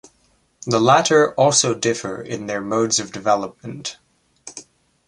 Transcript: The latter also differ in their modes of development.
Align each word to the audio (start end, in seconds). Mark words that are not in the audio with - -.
The 0.65 0.79
latter 0.79 1.31
also 1.35 1.75
differ 1.75 2.23
in 2.23 2.47
their 2.47 2.59
modes 2.59 2.99
of 2.99 3.11
development. 3.11 3.97